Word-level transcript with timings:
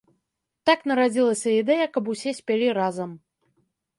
Так 0.67 0.79
нарадзілася 0.91 1.49
ідэя, 1.61 1.85
каб 1.97 2.09
усё 2.13 2.33
спялі 2.39 2.67
разам. 2.81 3.09